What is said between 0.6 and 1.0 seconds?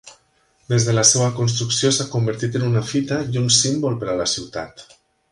Des de